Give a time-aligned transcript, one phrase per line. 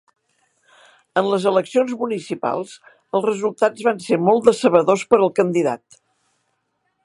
[1.21, 2.73] En les eleccions municipals
[3.19, 6.01] els resultats van ser molt decebedors per al candidat.